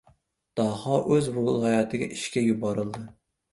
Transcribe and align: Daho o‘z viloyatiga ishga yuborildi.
Daho 0.59 0.95
o‘z 1.17 1.29
viloyatiga 1.37 2.09
ishga 2.19 2.45
yuborildi. 2.49 3.07